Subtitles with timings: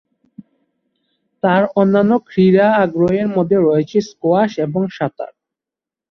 [1.43, 5.33] তার অন্যান্য ক্রীড়া আগ্রহের মধ্যে রয়েছে স্কোয়াশ এবং সাঁতার।